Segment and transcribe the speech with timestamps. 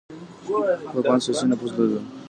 [0.93, 2.03] پاپان سياسي نفوذ درلود.